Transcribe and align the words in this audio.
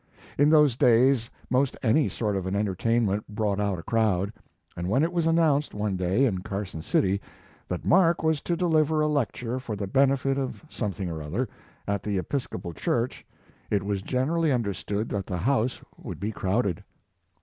In 0.35 0.49
those 0.49 0.75
days 0.75 1.29
most 1.47 1.77
any 1.83 2.09
sort 2.09 2.35
of 2.35 2.47
an 2.47 2.55
enter 2.55 2.73
tainment 2.73 3.21
brought 3.29 3.59
out 3.59 3.77
a 3.77 3.83
crowd, 3.83 4.33
and 4.75 4.89
when 4.89 5.03
it 5.03 5.13
was 5.13 5.27
announced 5.27 5.75
one 5.75 5.95
day 5.95 6.25
in 6.25 6.39
Carson 6.39 6.81
City 6.81 7.21
that 7.67 7.85
Mark 7.85 8.23
was 8.23 8.41
to 8.41 8.57
deliver 8.57 9.01
a 9.01 9.07
lecture 9.07 9.59
for 9.59 9.75
the 9.75 9.85
benefit 9.85 10.39
of 10.39 10.65
something 10.71 11.07
or 11.11 11.21
other, 11.21 11.47
at 11.87 12.01
the 12.01 12.17
Episcopal 12.17 12.73
Church, 12.73 13.23
it 13.69 13.83
was 13.83 14.01
generally 14.01 14.51
un 14.51 14.63
His 14.63 14.77
Life 14.87 14.87
and 14.87 14.97
Work. 14.97 15.05
69 15.05 15.05
derstood 15.05 15.09
that 15.09 15.25
the 15.27 15.37
house 15.43 15.81
would 15.99 16.19
be 16.19 16.31
crowded. 16.31 16.83